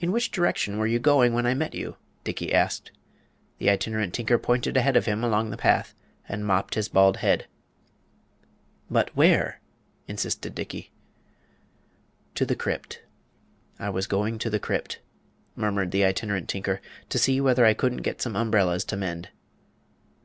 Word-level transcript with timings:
"In 0.00 0.10
which 0.10 0.32
direction 0.32 0.78
were 0.78 0.86
you 0.88 0.98
going 0.98 1.32
when 1.32 1.46
I 1.46 1.54
met 1.54 1.72
you?" 1.72 1.96
Dickey 2.24 2.52
asked. 2.52 2.90
The 3.58 3.70
Itinerant 3.70 4.12
Tinker 4.12 4.36
pointed 4.36 4.76
ahead 4.76 4.96
of 4.96 5.06
him 5.06 5.22
along 5.22 5.50
the 5.50 5.56
path 5.56 5.94
and 6.28 6.44
mopped 6.44 6.74
his 6.74 6.88
bald 6.88 7.18
head. 7.18 7.46
"But 8.90 9.14
where?" 9.14 9.60
insisted 10.08 10.56
Dickey. 10.56 10.90
"To 12.34 12.44
the 12.44 12.56
Crypt. 12.56 13.04
I 13.78 13.90
was 13.90 14.08
going 14.08 14.40
to 14.40 14.50
the 14.50 14.58
Crypt," 14.58 14.98
murmured 15.54 15.92
the 15.92 16.04
Itinerant 16.04 16.48
Tinker, 16.48 16.80
"to 17.08 17.16
see 17.16 17.40
whether 17.40 17.64
I 17.64 17.74
couldn't 17.74 18.02
get 18.02 18.20
some 18.20 18.34
umbrellas 18.34 18.84
to 18.86 18.96
mend." 18.96 19.28